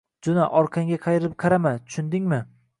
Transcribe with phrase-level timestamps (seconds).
[0.27, 1.77] Joʻna, orqangga qayrilib qarama!
[1.85, 2.45] Tushundingmi?!